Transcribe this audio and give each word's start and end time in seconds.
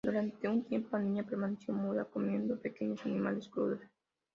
Durante 0.03 0.47
un 0.47 0.63
tiempo, 0.63 0.97
la 0.97 1.03
niña 1.03 1.21
permaneció 1.27 1.75
muda, 1.75 2.05
comiendo 2.05 2.59
pequeños 2.59 3.05
animales 3.05 3.47
crudos. 3.49 3.81